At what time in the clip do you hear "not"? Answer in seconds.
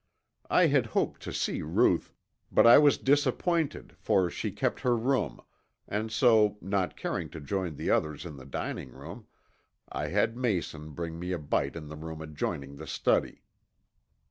6.59-6.97